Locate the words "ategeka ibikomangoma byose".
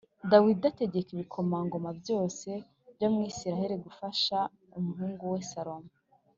0.71-2.49